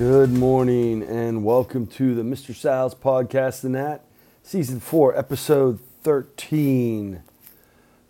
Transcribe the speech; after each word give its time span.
Good 0.00 0.32
morning 0.32 1.02
and 1.02 1.44
welcome 1.44 1.86
to 1.88 2.14
the 2.14 2.22
Mr. 2.22 2.54
Sal's 2.54 2.94
podcast 2.94 3.64
and 3.64 3.74
that 3.74 4.06
season 4.42 4.80
4 4.80 5.14
episode 5.14 5.78
13 6.04 7.22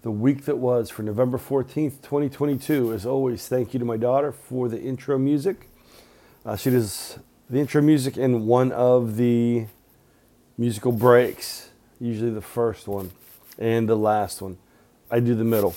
the 0.02 0.10
week 0.12 0.44
that 0.44 0.58
was 0.58 0.88
for 0.88 1.02
November 1.02 1.36
14th 1.36 2.00
2022 2.00 2.92
as 2.92 3.04
always 3.04 3.48
thank 3.48 3.74
you 3.74 3.80
to 3.80 3.84
my 3.84 3.96
daughter 3.96 4.30
for 4.30 4.68
the 4.68 4.80
intro 4.80 5.18
music. 5.18 5.68
Uh, 6.46 6.54
she 6.54 6.70
does 6.70 7.18
the 7.50 7.58
intro 7.58 7.82
music 7.82 8.16
in 8.16 8.46
one 8.46 8.70
of 8.70 9.16
the 9.16 9.66
musical 10.56 10.92
breaks 10.92 11.70
usually 11.98 12.30
the 12.30 12.40
first 12.40 12.86
one 12.86 13.10
and 13.58 13.88
the 13.88 13.96
last 13.96 14.40
one. 14.40 14.58
I 15.10 15.18
do 15.18 15.34
the 15.34 15.42
middle. 15.42 15.74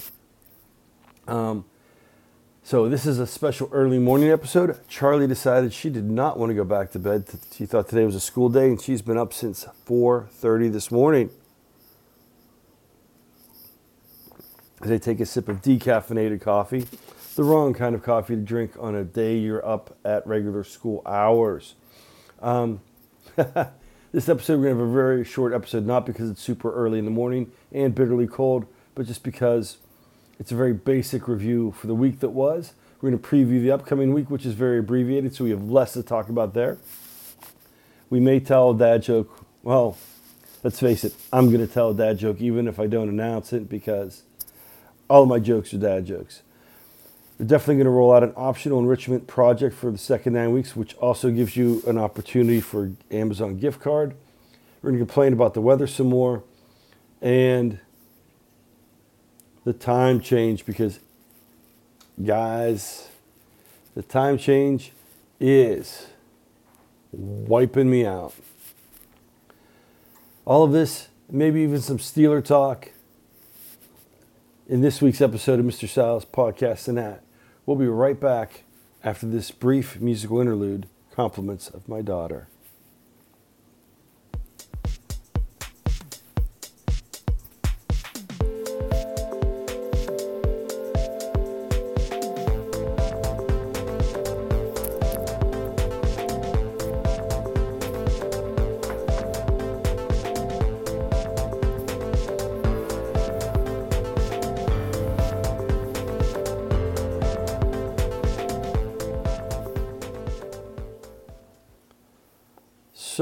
Um, 1.27 1.65
so 2.65 2.87
this 2.87 3.05
is 3.05 3.19
a 3.19 3.27
special 3.27 3.67
early 3.73 3.99
morning 3.99 4.29
episode. 4.29 4.79
Charlie 4.87 5.27
decided 5.27 5.73
she 5.73 5.89
did 5.89 6.09
not 6.09 6.39
want 6.39 6.49
to 6.49 6.53
go 6.53 6.63
back 6.63 6.91
to 6.91 6.99
bed. 6.99 7.25
She 7.53 7.65
thought 7.65 7.89
today 7.89 8.05
was 8.05 8.15
a 8.15 8.21
school 8.21 8.47
day 8.47 8.67
and 8.67 8.79
she's 8.79 9.01
been 9.01 9.17
up 9.17 9.33
since 9.33 9.65
4:30 9.85 10.71
this 10.71 10.89
morning. 10.89 11.29
As 14.81 14.91
I 14.91 14.97
take 14.97 15.19
a 15.19 15.25
sip 15.25 15.49
of 15.49 15.61
decaffeinated 15.61 16.39
coffee, 16.39 16.85
the 17.35 17.43
wrong 17.43 17.73
kind 17.73 17.95
of 17.95 18.01
coffee 18.01 18.35
to 18.35 18.41
drink 18.41 18.71
on 18.79 18.95
a 18.95 19.03
day 19.03 19.37
you're 19.37 19.65
up 19.65 19.97
at 20.05 20.25
regular 20.25 20.63
school 20.63 21.01
hours. 21.05 21.75
Um, 22.41 22.79
this 23.35 24.29
episode, 24.29 24.59
we're 24.59 24.65
going 24.65 24.77
to 24.77 24.81
have 24.83 24.89
a 24.89 24.93
very 24.93 25.25
short 25.25 25.53
episode, 25.53 25.85
not 25.85 26.05
because 26.05 26.29
it's 26.29 26.41
super 26.41 26.73
early 26.73 26.99
in 26.99 27.03
the 27.05 27.11
morning 27.11 27.51
and 27.73 27.93
bitterly 27.93 28.27
cold, 28.27 28.67
but 28.95 29.05
just 29.05 29.23
because 29.23 29.77
it's 30.39 30.51
a 30.51 30.55
very 30.55 30.73
basic 30.73 31.27
review 31.27 31.71
for 31.71 31.87
the 31.87 31.95
week 31.95 32.19
that 32.19 32.29
was. 32.29 32.73
We're 33.01 33.11
going 33.11 33.21
to 33.21 33.27
preview 33.27 33.61
the 33.61 33.71
upcoming 33.71 34.13
week, 34.13 34.29
which 34.29 34.45
is 34.45 34.53
very 34.53 34.79
abbreviated, 34.79 35.35
so 35.35 35.43
we 35.43 35.49
have 35.49 35.69
less 35.69 35.93
to 35.93 36.03
talk 36.03 36.29
about 36.29 36.53
there. 36.53 36.77
We 38.09 38.19
may 38.19 38.39
tell 38.39 38.71
a 38.71 38.77
dad 38.77 39.03
joke. 39.03 39.45
Well, 39.61 39.97
let's 40.63 40.79
face 40.79 41.03
it, 41.03 41.13
I'm 41.31 41.47
going 41.47 41.65
to 41.65 41.71
tell 41.71 41.91
a 41.91 41.93
dad 41.93 42.17
joke 42.17 42.39
even 42.39 42.67
if 42.67 42.79
I 42.79 42.87
don't 42.87 43.09
announce 43.09 43.53
it 43.53 43.69
because 43.69 44.23
all 45.09 45.23
of 45.23 45.29
my 45.29 45.39
jokes 45.39 45.73
are 45.73 45.77
dad 45.77 46.05
jokes. 46.05 46.41
We're 47.37 47.47
definitely 47.47 47.75
going 47.75 47.85
to 47.85 47.91
roll 47.91 48.13
out 48.13 48.23
an 48.23 48.33
optional 48.35 48.79
enrichment 48.79 49.27
project 49.27 49.75
for 49.75 49.91
the 49.91 49.97
second 49.97 50.33
nine 50.33 50.53
weeks, 50.53 50.75
which 50.75 50.95
also 50.95 51.31
gives 51.31 51.57
you 51.57 51.83
an 51.87 51.97
opportunity 51.97 52.61
for 52.61 52.91
Amazon 53.11 53.57
gift 53.57 53.81
card. 53.81 54.15
We're 54.81 54.91
going 54.91 54.99
to 54.99 55.05
complain 55.05 55.33
about 55.33 55.53
the 55.53 55.61
weather 55.61 55.87
some 55.87 56.07
more. 56.07 56.43
And 57.21 57.79
the 59.63 59.73
time 59.73 60.19
change 60.19 60.65
because, 60.65 60.99
guys, 62.23 63.07
the 63.95 64.01
time 64.01 64.37
change 64.37 64.91
is 65.39 66.07
wiping 67.11 67.89
me 67.89 68.05
out. 68.05 68.33
All 70.45 70.63
of 70.63 70.71
this, 70.71 71.07
maybe 71.29 71.61
even 71.61 71.79
some 71.79 71.97
Steeler 71.97 72.43
talk 72.43 72.91
in 74.67 74.81
this 74.81 75.01
week's 75.01 75.21
episode 75.21 75.59
of 75.59 75.65
Mr. 75.65 75.87
Sal's 75.87 76.25
podcast 76.25 76.87
and 76.87 76.97
that. 76.97 77.23
We'll 77.65 77.77
be 77.77 77.87
right 77.87 78.19
back 78.19 78.63
after 79.03 79.25
this 79.25 79.51
brief 79.51 80.01
musical 80.01 80.39
interlude, 80.39 80.87
compliments 81.11 81.69
of 81.69 81.87
my 81.87 82.01
daughter. 82.01 82.47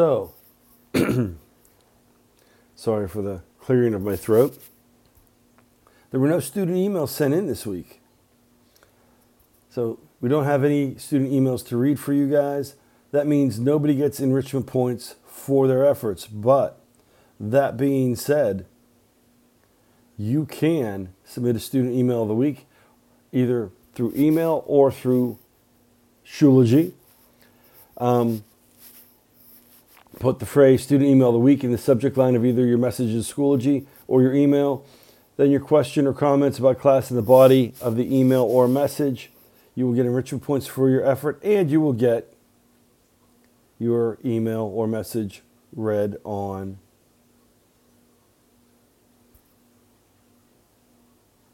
So, 0.01 0.33
sorry 2.75 3.07
for 3.07 3.21
the 3.21 3.43
clearing 3.59 3.93
of 3.93 4.01
my 4.01 4.15
throat. 4.15 4.57
There 6.09 6.19
were 6.19 6.27
no 6.27 6.39
student 6.39 6.75
emails 6.75 7.09
sent 7.09 7.35
in 7.35 7.45
this 7.45 7.67
week. 7.67 8.01
So, 9.69 9.99
we 10.19 10.27
don't 10.27 10.45
have 10.45 10.63
any 10.63 10.97
student 10.97 11.31
emails 11.31 11.63
to 11.67 11.77
read 11.77 11.99
for 11.99 12.13
you 12.13 12.27
guys. 12.27 12.73
That 13.11 13.27
means 13.27 13.59
nobody 13.59 13.93
gets 13.93 14.19
enrichment 14.19 14.65
points 14.65 15.17
for 15.27 15.67
their 15.67 15.85
efforts. 15.85 16.25
But 16.25 16.81
that 17.39 17.77
being 17.77 18.15
said, 18.15 18.65
you 20.17 20.47
can 20.47 21.13
submit 21.23 21.55
a 21.55 21.59
student 21.59 21.93
email 21.93 22.23
of 22.23 22.27
the 22.27 22.33
week 22.33 22.65
either 23.31 23.69
through 23.93 24.13
email 24.15 24.63
or 24.65 24.91
through 24.91 25.37
Schoology. 26.25 26.93
Um, 27.99 28.43
Put 30.21 30.37
the 30.37 30.45
phrase 30.45 30.83
student 30.83 31.09
email 31.09 31.29
of 31.29 31.33
the 31.33 31.39
week 31.39 31.63
in 31.63 31.71
the 31.71 31.79
subject 31.79 32.15
line 32.15 32.35
of 32.35 32.45
either 32.45 32.63
your 32.63 32.77
message 32.77 33.09
in 33.09 33.21
Schoology 33.21 33.87
or 34.07 34.21
your 34.21 34.35
email. 34.35 34.85
Then 35.35 35.49
your 35.49 35.61
question 35.61 36.05
or 36.05 36.13
comments 36.13 36.59
about 36.59 36.77
class 36.77 37.09
in 37.09 37.15
the 37.15 37.23
body 37.23 37.73
of 37.81 37.95
the 37.95 38.15
email 38.15 38.43
or 38.43 38.67
message. 38.67 39.31
You 39.73 39.87
will 39.87 39.95
get 39.95 40.05
enrichment 40.05 40.43
points 40.43 40.67
for 40.67 40.91
your 40.91 41.03
effort 41.03 41.43
and 41.43 41.71
you 41.71 41.81
will 41.81 41.93
get 41.93 42.35
your 43.79 44.19
email 44.23 44.61
or 44.61 44.85
message 44.85 45.41
read 45.75 46.17
on 46.23 46.77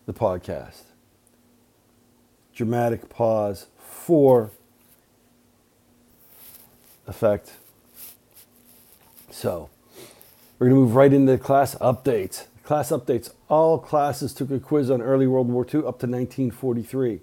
the 0.07 0.13
podcast. 0.13 0.81
Dramatic 2.53 3.07
pause 3.07 3.67
for 3.77 4.51
effect. 7.07 7.53
So 9.37 9.69
we're 10.57 10.69
going 10.69 10.81
to 10.81 10.85
move 10.87 10.95
right 10.95 11.13
into 11.13 11.37
class 11.37 11.75
updates. 11.75 12.47
Class 12.63 12.89
updates. 12.89 13.29
All 13.49 13.77
classes 13.77 14.33
took 14.33 14.49
a 14.49 14.59
quiz 14.59 14.89
on 14.89 14.99
early 14.99 15.27
World 15.27 15.47
War 15.47 15.61
II 15.61 15.81
up 15.81 15.99
to 15.99 16.07
1943. 16.07 17.19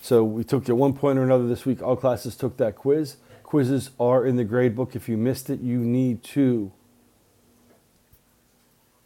So 0.00 0.24
we 0.24 0.42
took 0.42 0.68
at 0.68 0.76
one 0.76 0.94
point 0.94 1.16
or 1.16 1.22
another 1.22 1.46
this 1.46 1.64
week, 1.64 1.80
all 1.80 1.94
classes 1.94 2.34
took 2.34 2.56
that 2.56 2.74
quiz. 2.74 3.18
Quizzes 3.44 3.90
are 4.00 4.26
in 4.26 4.34
the 4.34 4.42
grade 4.42 4.74
book. 4.74 4.96
If 4.96 5.08
you 5.08 5.16
missed 5.16 5.48
it, 5.48 5.60
you 5.60 5.78
need 5.78 6.24
to. 6.24 6.72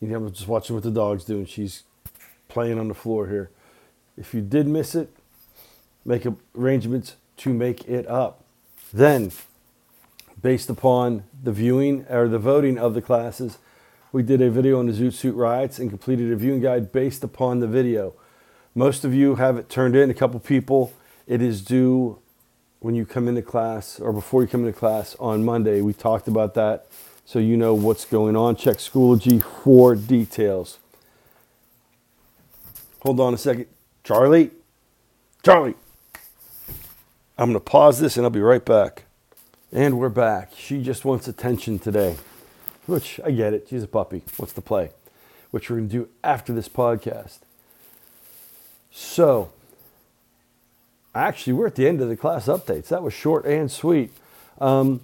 You 0.00 0.08
know, 0.08 0.16
I'm 0.16 0.32
just 0.32 0.48
watching 0.48 0.74
what 0.74 0.84
the 0.84 0.90
dog's 0.90 1.24
doing. 1.24 1.44
She's 1.44 1.82
playing 2.48 2.78
on 2.78 2.88
the 2.88 2.94
floor 2.94 3.28
here. 3.28 3.50
If 4.16 4.32
you 4.32 4.40
did 4.40 4.66
miss 4.66 4.94
it, 4.94 5.14
make 6.02 6.26
arrangements 6.56 7.16
to 7.36 7.52
make 7.52 7.86
it 7.86 8.06
up. 8.06 8.42
Then 8.90 9.32
based 10.40 10.70
upon 10.70 11.24
the 11.42 11.52
viewing 11.52 12.06
or 12.08 12.28
the 12.28 12.38
voting 12.38 12.78
of 12.78 12.94
the 12.94 13.02
classes, 13.02 13.58
we 14.12 14.22
did 14.22 14.40
a 14.40 14.50
video 14.50 14.78
on 14.78 14.86
the 14.86 14.92
Zoot 14.92 15.12
Suit 15.12 15.34
riots 15.34 15.78
and 15.78 15.90
completed 15.90 16.32
a 16.32 16.36
viewing 16.36 16.60
guide 16.60 16.92
based 16.92 17.22
upon 17.22 17.60
the 17.60 17.66
video. 17.66 18.14
Most 18.74 19.04
of 19.04 19.12
you 19.12 19.36
have 19.36 19.56
it 19.56 19.68
turned 19.68 19.96
in. 19.96 20.10
A 20.10 20.14
couple 20.14 20.40
people, 20.40 20.92
it 21.26 21.42
is 21.42 21.62
due 21.62 22.18
when 22.80 22.94
you 22.94 23.04
come 23.04 23.28
into 23.28 23.42
class 23.42 23.98
or 24.00 24.12
before 24.12 24.42
you 24.42 24.48
come 24.48 24.64
into 24.64 24.78
class 24.78 25.16
on 25.18 25.44
Monday. 25.44 25.80
We 25.80 25.92
talked 25.92 26.28
about 26.28 26.54
that 26.54 26.86
so 27.24 27.38
you 27.38 27.56
know 27.58 27.74
what's 27.74 28.06
going 28.06 28.36
on. 28.36 28.56
Check 28.56 28.78
Schoology 28.78 29.42
for 29.42 29.94
details. 29.94 30.78
Hold 33.00 33.20
on 33.20 33.34
a 33.34 33.38
second. 33.38 33.66
Charlie, 34.02 34.50
Charlie, 35.44 35.74
I'm 37.36 37.50
going 37.50 37.54
to 37.54 37.60
pause 37.60 38.00
this 38.00 38.16
and 38.16 38.24
I'll 38.24 38.30
be 38.30 38.40
right 38.40 38.64
back. 38.64 39.04
And 39.70 39.98
we're 39.98 40.08
back. 40.08 40.52
She 40.56 40.82
just 40.82 41.04
wants 41.04 41.28
attention 41.28 41.78
today, 41.78 42.16
which 42.86 43.20
I 43.22 43.32
get 43.32 43.52
it. 43.52 43.66
She's 43.68 43.82
a 43.82 43.86
puppy. 43.86 44.22
What's 44.38 44.54
the 44.54 44.62
play? 44.62 44.92
Which 45.50 45.68
we're 45.68 45.76
going 45.76 45.88
to 45.90 45.94
do 45.94 46.08
after 46.24 46.54
this 46.54 46.70
podcast. 46.70 47.40
So, 48.90 49.52
actually, 51.14 51.52
we're 51.52 51.66
at 51.66 51.74
the 51.74 51.86
end 51.86 52.00
of 52.00 52.08
the 52.08 52.16
class 52.16 52.46
updates. 52.46 52.88
That 52.88 53.02
was 53.02 53.12
short 53.12 53.44
and 53.44 53.70
sweet. 53.70 54.10
Um, 54.58 55.02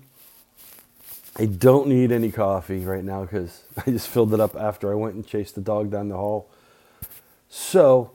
I 1.37 1.45
don't 1.45 1.87
need 1.87 2.11
any 2.11 2.33
coffee 2.33 2.87
right 2.87 3.05
now 3.05 3.21
because 3.21 3.65
I 3.87 3.91
just 3.91 4.09
filled 4.09 4.33
it 4.33 4.41
up 4.41 4.57
after 4.57 4.91
I 4.91 4.95
went 4.95 5.15
and 5.15 5.27
chased 5.27 5.57
the 5.57 5.61
dog 5.61 5.91
down 5.91 6.09
the 6.09 6.17
hall. 6.17 6.49
So, 7.51 8.13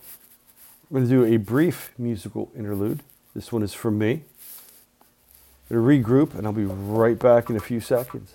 I'm 0.89 0.97
going 0.97 1.07
to 1.07 1.09
do 1.09 1.31
a 1.31 1.37
brief 1.37 1.91
musical 1.99 2.51
interlude. 2.57 3.03
This 3.35 3.51
one 3.51 3.61
is 3.61 3.75
from 3.75 3.99
me 3.99 4.23
going 5.69 6.01
to 6.01 6.09
regroup, 6.09 6.35
and 6.35 6.45
I'll 6.45 6.53
be 6.53 6.65
right 6.65 7.17
back 7.17 7.49
in 7.49 7.55
a 7.55 7.59
few 7.59 7.79
seconds. 7.79 8.33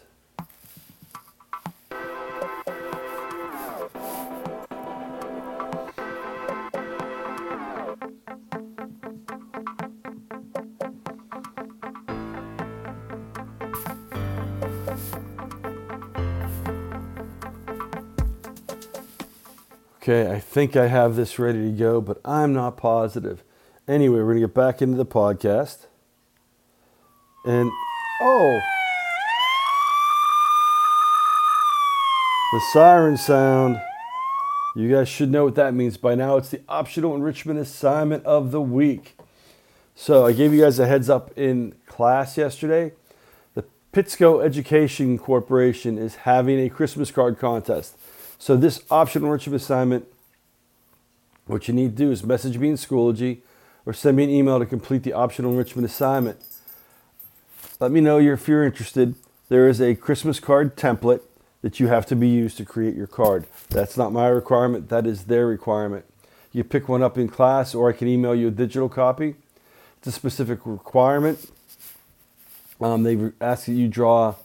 Okay, 20.07 20.31
I 20.31 20.39
think 20.39 20.77
I 20.77 20.89
have 20.89 21.17
this 21.17 21.39
ready 21.39 21.63
to 21.63 21.71
go, 21.71 21.99
but 22.03 22.21
I'm 22.27 22.53
not 22.53 22.77
positive. 22.77 23.43
Anyway, 23.89 24.19
we're 24.19 24.25
going 24.25 24.37
to 24.37 24.47
get 24.47 24.55
back 24.55 24.83
into 24.83 24.99
the 24.99 25.07
podcast. 25.07 25.87
And, 27.47 27.71
oh, 28.23 28.61
the 32.53 32.61
siren 32.73 33.17
sound. 33.17 33.81
You 34.77 34.91
guys 34.91 35.09
should 35.09 35.31
know 35.31 35.45
what 35.45 35.55
that 35.57 35.75
means 35.75 35.97
by 35.97 36.15
now. 36.15 36.37
It's 36.37 36.49
the 36.49 36.63
optional 36.69 37.15
enrichment 37.15 37.59
assignment 37.59 38.25
of 38.25 38.51
the 38.51 38.61
week. 38.61 39.17
So 39.95 40.25
I 40.25 40.33
gave 40.33 40.55
you 40.55 40.63
guys 40.63 40.79
a 40.79 40.87
heads 40.87 41.11
up 41.11 41.37
in 41.37 41.75
class 41.87 42.39
yesterday. 42.39 42.93
The 43.55 43.65
Pitsco 43.93 44.45
Education 44.45 45.19
Corporation 45.19 45.99
is 45.99 46.17
having 46.17 46.59
a 46.59 46.69
Christmas 46.69 47.11
card 47.11 47.39
contest. 47.39 47.97
So 48.39 48.57
this 48.57 48.83
optional 48.91 49.27
enrichment 49.27 49.61
assignment, 49.61 50.07
what 51.47 51.69
you 51.69 51.75
need 51.75 51.97
to 51.97 52.05
do 52.05 52.11
is 52.11 52.25
message 52.25 52.57
me 52.57 52.71
in 52.71 52.77
Schoology 52.77 53.41
or 53.85 53.93
send 53.93 54.17
me 54.17 54.25
an 54.25 54.31
email 54.31 54.59
to 54.59 54.67
complete 54.67 55.03
the 55.03 55.13
optional 55.13 55.51
enrichment 55.51 55.87
assignment. 55.87 56.39
Let 57.81 57.91
me 57.91 58.01
know 58.01 58.21
if 58.21 58.47
you're 58.47 58.65
interested. 58.65 59.17
There 59.49 59.69
is 59.69 59.81
a 59.81 59.97
Christmas 59.97 60.39
card 60.39 60.77
template 60.77 61.23
that 61.63 61.81
you 61.81 61.89
have 61.89 62.07
to 62.07 62.15
be 62.15 62.29
used 62.29 62.57
to 62.59 62.65
create 62.65 62.95
your 62.95 63.09
card. 63.09 63.47
That's 63.69 63.97
not 63.97 64.13
my 64.13 64.29
requirement, 64.29 64.89
that 64.91 65.07
is 65.07 65.25
their 65.25 65.47
requirement. 65.47 66.05
You 66.53 66.63
pick 66.63 66.89
one 66.89 67.03
up 67.03 67.19
in 67.19 67.29
class, 67.29 67.75
or 67.75 67.89
I 67.89 67.93
can 67.93 68.07
email 68.07 68.35
you 68.35 68.49
a 68.49 68.51
digital 68.53 68.89
copy. 68.89 69.35
It's 69.99 70.07
a 70.07 70.13
specific 70.13 70.61
requirement. 70.65 71.51
Um, 72.81 73.03
they 73.03 73.33
ask 73.41 73.67
that 73.67 73.73
you 73.73 73.89
draw 73.89 74.37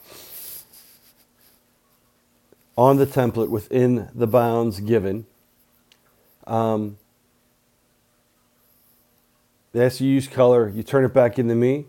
on 2.76 2.98
the 2.98 3.06
template 3.06 3.50
within 3.50 4.10
the 4.16 4.26
bounds 4.26 4.80
given. 4.80 5.28
Um, 6.48 6.98
they 9.72 9.86
ask 9.86 10.02
you 10.02 10.10
use 10.10 10.28
color, 10.28 10.68
you 10.70 10.82
turn 10.82 11.06
it 11.06 11.14
back 11.14 11.38
into 11.38 11.54
me 11.54 11.86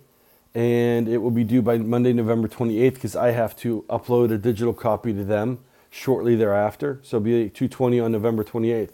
and 0.54 1.08
it 1.08 1.18
will 1.18 1.30
be 1.30 1.44
due 1.44 1.62
by 1.62 1.78
Monday, 1.78 2.12
November 2.12 2.48
28th, 2.48 2.94
because 2.94 3.16
I 3.16 3.30
have 3.30 3.56
to 3.58 3.84
upload 3.88 4.32
a 4.32 4.38
digital 4.38 4.72
copy 4.72 5.12
to 5.12 5.24
them 5.24 5.60
shortly 5.90 6.34
thereafter. 6.34 6.98
So 7.02 7.18
it'll 7.18 7.24
be 7.24 7.48
220 7.50 8.00
on 8.00 8.12
November 8.12 8.42
28th. 8.42 8.90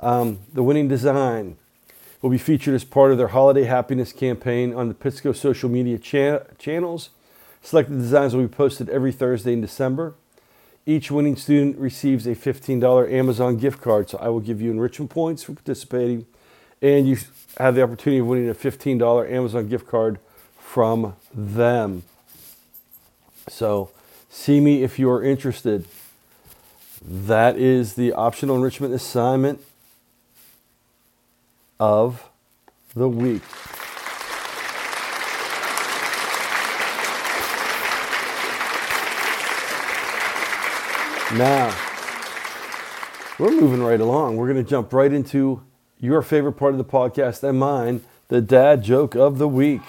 Um, 0.00 0.38
the 0.52 0.62
winning 0.62 0.88
design 0.88 1.56
will 2.22 2.30
be 2.30 2.38
featured 2.38 2.74
as 2.74 2.84
part 2.84 3.12
of 3.12 3.18
their 3.18 3.28
holiday 3.28 3.64
happiness 3.64 4.12
campaign 4.12 4.74
on 4.74 4.88
the 4.88 4.94
Pitsco 4.94 5.36
social 5.36 5.68
media 5.68 5.98
cha- 5.98 6.44
channels. 6.58 7.10
Selected 7.62 7.98
designs 7.98 8.34
will 8.34 8.42
be 8.42 8.48
posted 8.48 8.88
every 8.88 9.12
Thursday 9.12 9.52
in 9.52 9.60
December. 9.60 10.14
Each 10.86 11.10
winning 11.10 11.36
student 11.36 11.76
receives 11.76 12.26
a 12.26 12.34
$15 12.34 13.12
Amazon 13.12 13.58
gift 13.58 13.82
card. 13.82 14.08
So 14.08 14.18
I 14.18 14.28
will 14.28 14.40
give 14.40 14.62
you 14.62 14.70
enrichment 14.70 15.10
points 15.10 15.42
for 15.42 15.52
participating, 15.52 16.26
and 16.80 17.06
you 17.06 17.18
have 17.58 17.74
the 17.74 17.82
opportunity 17.82 18.20
of 18.20 18.26
winning 18.26 18.48
a 18.48 18.54
$15 18.54 19.30
Amazon 19.30 19.68
gift 19.68 19.86
card 19.86 20.18
from 20.70 21.16
them. 21.34 22.04
So, 23.48 23.90
see 24.30 24.60
me 24.60 24.84
if 24.84 25.00
you're 25.00 25.20
interested. 25.20 25.84
That 27.04 27.56
is 27.56 27.94
the 27.94 28.12
optional 28.12 28.54
enrichment 28.54 28.94
assignment 28.94 29.60
of 31.80 32.30
the 32.94 33.08
week. 33.08 33.42
Now, 41.36 41.76
we're 43.40 43.60
moving 43.60 43.82
right 43.82 44.00
along. 44.00 44.36
We're 44.36 44.52
going 44.52 44.64
to 44.64 44.70
jump 44.70 44.92
right 44.92 45.12
into 45.12 45.64
your 45.98 46.22
favorite 46.22 46.52
part 46.52 46.74
of 46.74 46.78
the 46.78 46.84
podcast 46.84 47.42
and 47.42 47.58
mine, 47.58 48.02
the 48.28 48.40
dad 48.40 48.84
joke 48.84 49.16
of 49.16 49.38
the 49.38 49.48
week. 49.48 49.80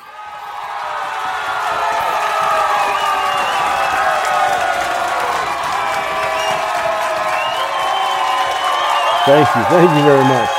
Thank 9.23 9.55
you. 9.55 9.63
Thank 9.65 9.91
you 9.97 10.03
very 10.03 10.23
much. 10.23 10.49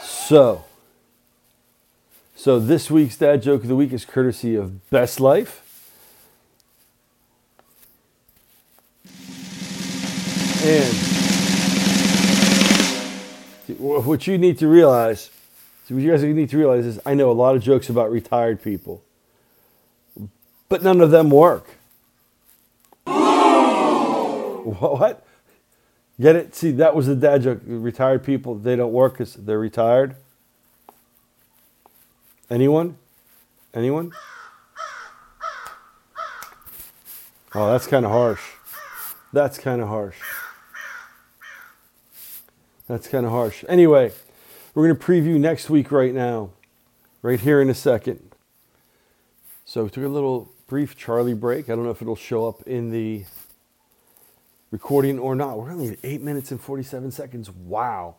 So, 0.00 0.64
so 2.34 2.58
this 2.58 2.90
week's 2.90 3.18
dad 3.18 3.42
joke 3.42 3.60
of 3.60 3.68
the 3.68 3.76
week 3.76 3.92
is 3.92 4.06
courtesy 4.06 4.54
of 4.54 4.88
Best 4.88 5.20
Life. 5.20 5.62
And 10.64 10.94
what 13.78 14.26
you 14.26 14.38
need 14.38 14.58
to 14.60 14.66
realize, 14.66 15.28
what 15.88 16.00
you 16.02 16.10
guys 16.10 16.22
need 16.22 16.48
to 16.48 16.56
realize 16.56 16.86
is 16.86 16.98
I 17.04 17.12
know 17.12 17.30
a 17.30 17.32
lot 17.32 17.54
of 17.54 17.62
jokes 17.62 17.90
about 17.90 18.10
retired 18.10 18.62
people, 18.62 19.04
but 20.70 20.82
none 20.82 21.02
of 21.02 21.10
them 21.10 21.28
work. 21.28 21.66
What? 24.64 25.22
Get 26.20 26.34
it? 26.34 26.54
See, 26.54 26.72
that 26.72 26.96
was 26.96 27.06
the 27.06 27.14
dad 27.14 27.42
joke. 27.42 27.60
Retired 27.64 28.24
people, 28.24 28.56
they 28.56 28.74
don't 28.74 28.92
work 28.92 29.14
because 29.14 29.34
they're 29.34 29.58
retired. 29.58 30.16
Anyone? 32.50 32.96
Anyone? 33.72 34.12
Oh, 37.54 37.70
that's 37.70 37.86
kind 37.86 38.04
of 38.04 38.10
harsh. 38.10 38.42
That's 39.32 39.58
kind 39.58 39.80
of 39.80 39.88
harsh. 39.88 40.18
That's 42.88 43.06
kind 43.06 43.26
of 43.26 43.32
harsh. 43.32 43.64
Anyway, 43.68 44.12
we're 44.74 44.86
going 44.86 44.98
to 44.98 45.04
preview 45.04 45.38
next 45.38 45.68
week 45.68 45.92
right 45.92 46.14
now, 46.14 46.50
right 47.20 47.38
here 47.38 47.60
in 47.60 47.68
a 47.68 47.74
second. 47.74 48.34
So 49.64 49.84
we 49.84 49.90
took 49.90 50.04
a 50.04 50.08
little 50.08 50.50
brief 50.66 50.96
Charlie 50.96 51.34
break. 51.34 51.68
I 51.68 51.74
don't 51.74 51.84
know 51.84 51.90
if 51.90 52.00
it'll 52.00 52.16
show 52.16 52.48
up 52.48 52.62
in 52.62 52.90
the 52.90 53.24
recording 54.70 55.18
or 55.18 55.34
not. 55.34 55.58
We're 55.58 55.70
only 55.70 55.90
at 55.90 55.98
8 56.02 56.22
minutes 56.22 56.50
and 56.50 56.60
47 56.60 57.10
seconds. 57.10 57.50
Wow. 57.50 58.16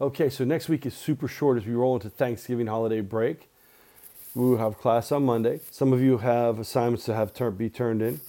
Okay, 0.00 0.28
so 0.28 0.44
next 0.44 0.68
week 0.68 0.86
is 0.86 0.94
super 0.94 1.26
short 1.26 1.58
as 1.58 1.66
we 1.66 1.74
roll 1.74 1.94
into 1.94 2.08
Thanksgiving 2.08 2.68
holiday 2.68 3.00
break. 3.00 3.48
We 4.34 4.44
will 4.44 4.58
have 4.58 4.78
class 4.78 5.10
on 5.10 5.24
Monday. 5.24 5.60
Some 5.70 5.92
of 5.92 6.00
you 6.00 6.18
have 6.18 6.60
assignments 6.60 7.04
to 7.06 7.14
have 7.14 7.34
tur- 7.34 7.50
be 7.50 7.68
turned 7.68 8.02
in. 8.02 8.20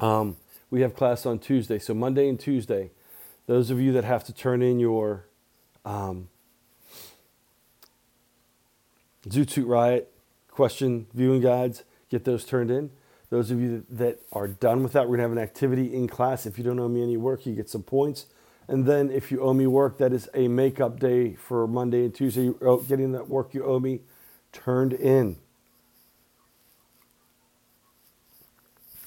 Um, 0.00 0.36
we 0.70 0.82
have 0.82 0.94
class 0.94 1.24
on 1.24 1.38
Tuesday. 1.38 1.78
So 1.78 1.94
Monday 1.94 2.28
and 2.28 2.38
Tuesday, 2.38 2.90
those 3.46 3.70
of 3.70 3.80
you 3.80 3.92
that 3.92 4.04
have 4.04 4.24
to 4.24 4.34
turn 4.34 4.60
in 4.60 4.78
your 4.78 5.24
um, 5.84 6.28
Zoot 9.26 9.50
Suit 9.50 9.66
Riot 9.66 10.10
question 10.50 11.06
viewing 11.14 11.40
guides, 11.40 11.84
get 12.10 12.24
those 12.24 12.44
turned 12.44 12.70
in. 12.70 12.90
Those 13.34 13.50
of 13.50 13.60
you 13.60 13.84
that 13.90 14.20
are 14.30 14.46
done 14.46 14.84
with 14.84 14.92
that, 14.92 15.08
we're 15.08 15.16
going 15.16 15.18
to 15.18 15.22
have 15.24 15.32
an 15.32 15.38
activity 15.38 15.92
in 15.92 16.06
class. 16.06 16.46
If 16.46 16.56
you 16.56 16.62
don't 16.62 16.78
owe 16.78 16.86
me 16.86 17.02
any 17.02 17.16
work, 17.16 17.44
you 17.46 17.52
get 17.52 17.68
some 17.68 17.82
points. 17.82 18.26
And 18.68 18.86
then 18.86 19.10
if 19.10 19.32
you 19.32 19.40
owe 19.40 19.52
me 19.52 19.66
work, 19.66 19.98
that 19.98 20.12
is 20.12 20.28
a 20.34 20.46
makeup 20.46 21.00
day 21.00 21.34
for 21.34 21.66
Monday 21.66 22.04
and 22.04 22.14
Tuesday. 22.14 22.52
Getting 22.86 23.10
that 23.10 23.28
work 23.28 23.52
you 23.52 23.64
owe 23.64 23.80
me 23.80 24.02
turned 24.52 24.92
in. 24.92 25.38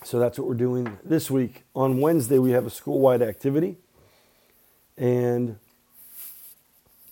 So 0.03 0.19
that's 0.19 0.38
what 0.38 0.46
we're 0.46 0.55
doing 0.55 0.98
this 1.05 1.31
week. 1.31 1.63
On 1.74 2.01
Wednesday, 2.01 2.38
we 2.38 2.51
have 2.51 2.65
a 2.65 2.69
school 2.69 3.00
wide 3.00 3.22
activity 3.22 3.77
and 4.98 5.57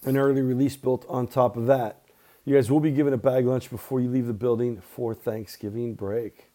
an 0.03 0.17
early 0.17 0.41
release 0.41 0.75
built 0.75 1.05
on 1.07 1.27
top 1.27 1.55
of 1.55 1.65
that. 1.67 2.01
You 2.43 2.55
guys 2.55 2.69
will 2.69 2.81
be 2.81 2.91
given 2.91 3.13
a 3.13 3.17
bag 3.17 3.45
lunch 3.45 3.69
before 3.69 4.01
you 4.01 4.09
leave 4.09 4.27
the 4.27 4.33
building 4.33 4.81
for 4.81 5.15
Thanksgiving 5.15 5.95
break. 5.95 6.47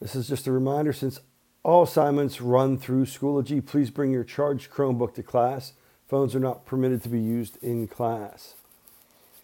This 0.00 0.14
is 0.14 0.28
just 0.28 0.46
a 0.46 0.52
reminder 0.52 0.92
since 0.92 1.20
all 1.64 1.82
assignments 1.82 2.40
run 2.40 2.78
through 2.78 3.06
Schoology, 3.06 3.64
please 3.64 3.90
bring 3.90 4.12
your 4.12 4.22
charged 4.22 4.70
Chromebook 4.70 5.14
to 5.14 5.22
class. 5.22 5.72
Phones 6.08 6.34
are 6.34 6.40
not 6.40 6.64
permitted 6.64 7.02
to 7.02 7.08
be 7.08 7.20
used 7.20 7.62
in 7.62 7.88
class. 7.88 8.54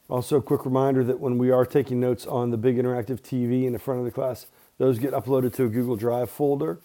Also, 0.09 0.37
a 0.37 0.43
quick 0.43 0.65
reminder 0.65 1.03
that 1.03 1.19
when 1.19 1.39
we 1.39 1.51
are 1.51 1.67
taking 1.67 1.99
notes 1.99 2.27
on 2.27 2.51
the 2.51 2.57
big 2.57 2.77
interactive 2.77 3.21
TV 3.21 3.65
in 3.65 3.73
the 3.73 3.79
front 3.79 3.99
of 3.99 4.05
the 4.05 4.13
class, 4.13 4.47
those 4.79 4.99
get 4.99 5.13
uploaded 5.13 5.53
to 5.55 5.65
a 5.65 5.69
Google 5.69 5.97
Drive 5.97 6.31
folder. 6.31 6.79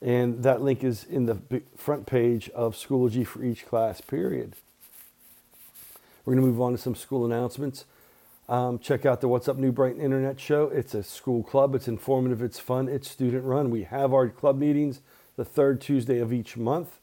And 0.00 0.42
that 0.44 0.62
link 0.62 0.82
is 0.82 1.04
in 1.04 1.26
the 1.26 1.62
front 1.76 2.06
page 2.06 2.48
of 2.50 2.74
Schoology 2.74 3.26
for 3.26 3.44
each 3.44 3.66
class 3.66 4.00
period. 4.00 4.54
We're 6.24 6.34
going 6.34 6.44
to 6.44 6.50
move 6.50 6.60
on 6.60 6.72
to 6.72 6.78
some 6.78 6.94
school 6.94 7.26
announcements. 7.26 7.84
Um, 8.48 8.78
check 8.78 9.04
out 9.04 9.20
the 9.20 9.28
What's 9.28 9.46
Up 9.46 9.58
New 9.58 9.72
Brighton 9.72 10.00
Internet 10.00 10.40
Show. 10.40 10.68
It's 10.68 10.94
a 10.94 11.02
school 11.02 11.42
club. 11.42 11.74
It's 11.74 11.86
informative. 11.86 12.40
It's 12.40 12.58
fun. 12.58 12.88
It's 12.88 13.10
student 13.10 13.44
run. 13.44 13.68
We 13.68 13.82
have 13.82 14.14
our 14.14 14.26
club 14.30 14.56
meetings 14.56 15.02
the 15.36 15.44
third 15.44 15.82
Tuesday 15.82 16.18
of 16.18 16.32
each 16.32 16.56
month. 16.56 16.98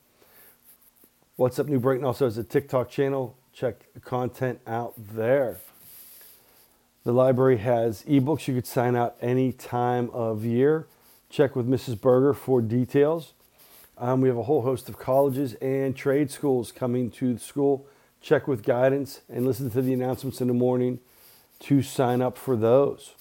What's 1.35 1.59
Up 1.59 1.67
New 1.67 1.79
Brighton 1.79 2.03
also 2.03 2.25
has 2.25 2.39
a 2.39 2.43
TikTok 2.43 2.89
channel. 2.89 3.37
Check 3.53 3.93
the 3.93 3.99
content 3.99 4.59
out 4.65 4.93
there. 4.97 5.57
The 7.03 7.13
library 7.13 7.57
has 7.57 8.01
ebooks. 8.03 8.47
You 8.47 8.55
could 8.55 8.65
sign 8.65 8.95
out 8.95 9.15
any 9.21 9.51
time 9.51 10.09
of 10.13 10.43
year. 10.43 10.87
Check 11.29 11.55
with 11.55 11.67
Mrs. 11.67 12.01
Berger 12.01 12.33
for 12.33 12.59
details. 12.59 13.33
Um, 13.99 14.19
we 14.19 14.29
have 14.29 14.37
a 14.37 14.43
whole 14.43 14.63
host 14.63 14.89
of 14.89 14.97
colleges 14.97 15.53
and 15.55 15.95
trade 15.95 16.31
schools 16.31 16.71
coming 16.71 17.11
to 17.11 17.35
the 17.35 17.39
school. 17.39 17.85
Check 18.19 18.47
with 18.47 18.63
guidance 18.63 19.21
and 19.29 19.45
listen 19.45 19.69
to 19.69 19.81
the 19.83 19.93
announcements 19.93 20.41
in 20.41 20.47
the 20.47 20.53
morning 20.55 20.99
to 21.65 21.81
sign 21.81 22.22
up 22.22 22.38
for 22.38 22.55
those. 22.55 23.15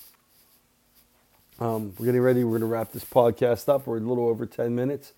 Um, 1.59 1.95
we're 1.99 2.05
getting 2.05 2.21
ready. 2.21 2.45
We're 2.45 2.59
going 2.59 2.61
to 2.61 2.67
wrap 2.67 2.93
this 2.93 3.05
podcast 3.05 3.71
up. 3.71 3.87
We're 3.87 3.97
a 3.97 4.01
little 4.01 4.29
over 4.29 4.45
10 4.45 4.75
minutes. 4.75 5.15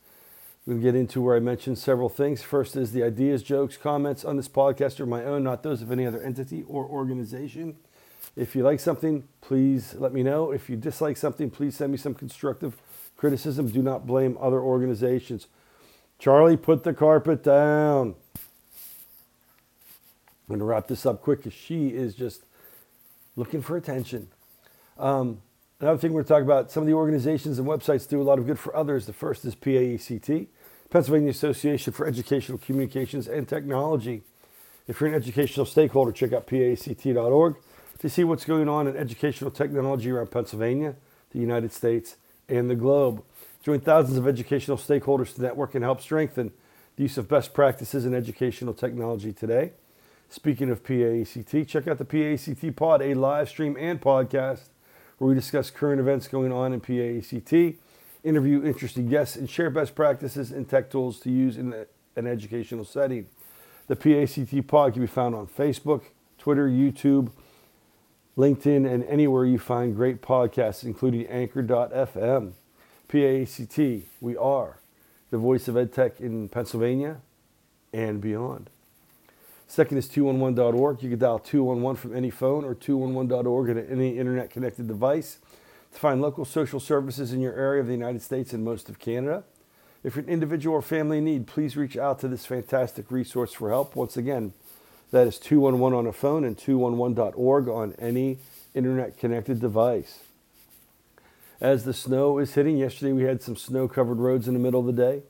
We'll 0.64 0.78
get 0.78 0.94
into 0.94 1.20
where 1.20 1.34
I 1.34 1.40
mentioned 1.40 1.76
several 1.78 2.08
things. 2.08 2.42
First 2.42 2.76
is 2.76 2.92
the 2.92 3.02
ideas, 3.02 3.42
jokes, 3.42 3.76
comments 3.76 4.24
on 4.24 4.36
this 4.36 4.48
podcast 4.48 5.00
are 5.00 5.06
my 5.06 5.24
own, 5.24 5.42
not 5.42 5.64
those 5.64 5.82
of 5.82 5.90
any 5.90 6.06
other 6.06 6.22
entity 6.22 6.62
or 6.68 6.84
organization. 6.84 7.74
If 8.36 8.54
you 8.54 8.62
like 8.62 8.78
something, 8.78 9.24
please 9.40 9.94
let 9.94 10.12
me 10.12 10.22
know. 10.22 10.52
If 10.52 10.70
you 10.70 10.76
dislike 10.76 11.16
something, 11.16 11.50
please 11.50 11.76
send 11.76 11.90
me 11.90 11.98
some 11.98 12.14
constructive 12.14 12.76
criticism. 13.16 13.70
Do 13.70 13.82
not 13.82 14.06
blame 14.06 14.38
other 14.40 14.60
organizations. 14.60 15.48
Charlie, 16.20 16.56
put 16.56 16.84
the 16.84 16.94
carpet 16.94 17.42
down. 17.42 18.14
I'm 20.48 20.48
going 20.48 20.60
to 20.60 20.64
wrap 20.64 20.86
this 20.86 21.04
up 21.04 21.22
quick 21.22 21.40
because 21.40 21.54
she 21.54 21.88
is 21.88 22.14
just 22.14 22.44
looking 23.36 23.62
for 23.62 23.76
attention. 23.76 24.28
Um, 24.98 25.42
another 25.80 25.98
thing 25.98 26.12
we're 26.12 26.22
talking 26.22 26.44
about 26.44 26.70
some 26.70 26.82
of 26.82 26.86
the 26.86 26.94
organizations 26.94 27.58
and 27.58 27.68
websites 27.68 28.08
do 28.08 28.20
a 28.20 28.24
lot 28.24 28.38
of 28.38 28.46
good 28.46 28.58
for 28.58 28.74
others. 28.74 29.06
The 29.06 29.12
first 29.12 29.44
is 29.44 29.54
PAECT, 29.54 30.48
Pennsylvania 30.90 31.30
Association 31.30 31.92
for 31.92 32.06
Educational 32.06 32.58
Communications 32.58 33.28
and 33.28 33.46
Technology. 33.46 34.22
If 34.88 35.00
you're 35.00 35.08
an 35.08 35.14
educational 35.14 35.66
stakeholder, 35.66 36.12
check 36.12 36.32
out 36.32 36.46
PAECT.org 36.46 37.56
to 37.98 38.08
see 38.08 38.24
what's 38.24 38.44
going 38.44 38.68
on 38.68 38.86
in 38.86 38.96
educational 38.96 39.50
technology 39.50 40.10
around 40.10 40.30
Pennsylvania, 40.30 40.96
the 41.30 41.38
United 41.38 41.72
States, 41.72 42.16
and 42.48 42.70
the 42.70 42.74
globe. 42.74 43.22
Join 43.62 43.80
thousands 43.80 44.16
of 44.16 44.28
educational 44.28 44.76
stakeholders 44.76 45.34
to 45.34 45.42
network 45.42 45.74
and 45.74 45.82
help 45.82 46.00
strengthen 46.00 46.52
the 46.96 47.02
use 47.02 47.18
of 47.18 47.28
best 47.28 47.52
practices 47.52 48.06
in 48.06 48.14
educational 48.14 48.74
technology 48.74 49.32
today. 49.32 49.72
Speaking 50.28 50.70
of 50.70 50.82
PAECT, 50.82 51.68
check 51.68 51.86
out 51.86 51.98
the 51.98 52.04
PAECT 52.04 52.74
Pod, 52.74 53.00
a 53.00 53.14
live 53.14 53.48
stream 53.48 53.76
and 53.78 54.00
podcast 54.00 54.68
where 55.18 55.28
we 55.28 55.34
discuss 55.34 55.70
current 55.70 56.00
events 56.00 56.28
going 56.28 56.52
on 56.52 56.72
in 56.72 56.80
PAECT, 56.80 57.76
interview 58.24 58.64
interesting 58.64 59.08
guests, 59.08 59.36
and 59.36 59.48
share 59.48 59.70
best 59.70 59.94
practices 59.94 60.50
and 60.50 60.68
tech 60.68 60.90
tools 60.90 61.20
to 61.20 61.30
use 61.30 61.56
in 61.56 61.86
an 62.16 62.26
educational 62.26 62.84
setting. 62.84 63.26
The 63.86 63.96
PAECT 63.96 64.66
Pod 64.66 64.94
can 64.94 65.02
be 65.02 65.06
found 65.06 65.34
on 65.34 65.46
Facebook, 65.46 66.02
Twitter, 66.38 66.68
YouTube, 66.68 67.30
LinkedIn, 68.36 68.86
and 68.92 69.04
anywhere 69.04 69.46
you 69.46 69.58
find 69.58 69.94
great 69.94 70.20
podcasts, 70.20 70.84
including 70.84 71.26
Anchor.fm. 71.28 72.52
PAECT, 73.08 74.02
we 74.20 74.36
are 74.36 74.80
the 75.30 75.38
voice 75.38 75.68
of 75.68 75.76
EdTech 75.76 76.20
in 76.20 76.48
Pennsylvania 76.48 77.20
and 77.92 78.20
beyond. 78.20 78.70
Second 79.68 79.98
is 79.98 80.08
211.org. 80.08 81.02
You 81.02 81.10
can 81.10 81.18
dial 81.18 81.38
211 81.38 82.00
from 82.00 82.16
any 82.16 82.30
phone 82.30 82.64
or 82.64 82.74
211.org 82.74 83.70
at 83.70 83.90
any 83.90 84.18
internet 84.18 84.50
connected 84.50 84.86
device 84.86 85.38
to 85.92 85.98
find 85.98 86.20
local 86.20 86.44
social 86.44 86.80
services 86.80 87.32
in 87.32 87.40
your 87.40 87.54
area 87.54 87.80
of 87.80 87.86
the 87.86 87.92
United 87.92 88.22
States 88.22 88.52
and 88.52 88.64
most 88.64 88.88
of 88.88 88.98
Canada. 88.98 89.44
If 90.04 90.14
you're 90.14 90.24
an 90.24 90.30
individual 90.30 90.76
or 90.76 90.82
family 90.82 91.18
in 91.18 91.24
need, 91.24 91.46
please 91.46 91.76
reach 91.76 91.96
out 91.96 92.20
to 92.20 92.28
this 92.28 92.46
fantastic 92.46 93.10
resource 93.10 93.52
for 93.52 93.70
help. 93.70 93.96
Once 93.96 94.16
again, 94.16 94.52
that 95.10 95.26
is 95.26 95.38
211 95.38 95.98
on 95.98 96.06
a 96.06 96.12
phone 96.12 96.44
and 96.44 96.56
211.org 96.56 97.68
on 97.68 97.94
any 97.98 98.38
internet 98.74 99.18
connected 99.18 99.60
device. 99.60 100.20
As 101.60 101.84
the 101.84 101.94
snow 101.94 102.38
is 102.38 102.54
hitting, 102.54 102.76
yesterday 102.76 103.12
we 103.12 103.22
had 103.22 103.42
some 103.42 103.56
snow 103.56 103.88
covered 103.88 104.18
roads 104.18 104.46
in 104.46 104.54
the 104.54 104.60
middle 104.60 104.80
of 104.80 104.86
the 104.86 104.92
day. 104.92 105.22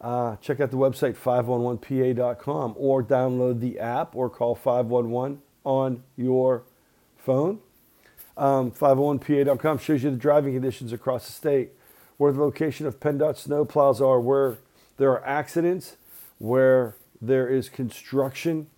Uh, 0.00 0.36
check 0.36 0.60
out 0.60 0.70
the 0.70 0.76
website 0.76 1.14
511pa.com 1.14 2.74
or 2.76 3.02
download 3.02 3.60
the 3.60 3.78
app 3.78 4.16
or 4.16 4.30
call 4.30 4.54
511 4.54 5.42
on 5.64 6.02
your 6.16 6.62
phone. 7.18 7.60
Um, 8.36 8.70
501pa.com 8.70 9.78
shows 9.78 10.02
you 10.02 10.10
the 10.10 10.16
driving 10.16 10.54
conditions 10.54 10.92
across 10.92 11.26
the 11.26 11.32
state, 11.32 11.72
where 12.16 12.32
the 12.32 12.40
location 12.40 12.86
of 12.86 12.98
PennDOT 12.98 13.36
snow 13.36 13.66
plows 13.66 14.00
are, 14.00 14.18
where 14.18 14.58
there 14.96 15.10
are 15.10 15.24
accidents, 15.26 15.96
where 16.38 16.96
there 17.20 17.46
is 17.46 17.68
construction. 17.68 18.68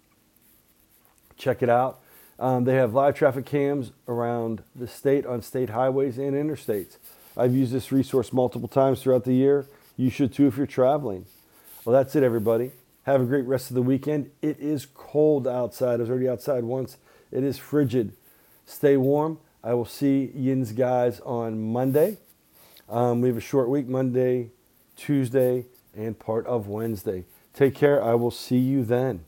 Check 1.37 1.62
it 1.62 1.69
out. 1.69 2.00
Um, 2.41 2.64
they 2.64 2.75
have 2.75 2.93
live 2.93 3.14
traffic 3.14 3.47
cams 3.47 3.93
around 4.09 4.64
the 4.75 4.88
state 4.88 5.25
on 5.25 5.43
state 5.43 5.71
highways 5.71 6.19
and 6.19 6.35
interstates. 6.35 6.97
I've 7.37 7.55
used 7.55 7.73
this 7.73 7.93
resource 7.93 8.33
multiple 8.33 8.69
times 8.69 9.02
throughout 9.02 9.25
the 9.25 9.35
year. 9.35 9.67
You 9.97 10.11
should 10.11 10.33
too 10.33 10.47
if 10.47 10.57
you're 10.57 10.67
traveling. 10.67 11.27
Well, 11.85 11.93
that's 11.93 12.17
it, 12.17 12.23
everybody. 12.23 12.73
Have 13.05 13.21
a 13.21 13.25
great 13.25 13.45
rest 13.47 13.71
of 13.71 13.75
the 13.75 13.83
weekend. 13.83 14.31
It 14.41 14.59
is 14.61 14.87
cold 14.87 15.49
outside. 15.49 15.95
I 15.95 15.97
was 15.99 16.11
already 16.11 16.29
outside 16.29 16.65
once. 16.65 16.97
It 17.31 17.43
is 17.43 17.59
frigid. 17.59 18.13
Stay 18.65 18.97
warm. 18.97 19.39
I 19.65 19.75
will 19.75 19.85
see 19.85 20.31
Yin's 20.35 20.73
guys 20.73 21.21
on 21.21 21.73
Monday. 21.73 22.19
Um, 22.89 23.21
we 23.21 23.29
have 23.29 23.37
a 23.37 23.41
short 23.41 23.69
week 23.69 23.89
Monday, 23.89 24.51
Tuesday, 24.97 25.67
and 25.95 26.19
part 26.19 26.47
of 26.47 26.69
Wednesday. 26.69 27.25
Take 27.55 27.75
care. 27.75 28.03
I 28.03 28.15
will 28.15 28.31
see 28.31 28.59
you 28.59 28.85
then. 28.85 29.25